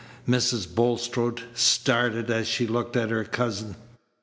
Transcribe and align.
Mrs. 0.27 0.73
Bulstrode 0.73 1.43
started 1.53 2.31
as 2.31 2.47
she 2.47 2.65
looked 2.65 2.97
at 2.97 3.11
her 3.11 3.23
cousin. 3.23 3.75